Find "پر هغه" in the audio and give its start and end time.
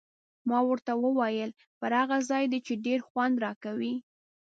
1.79-2.17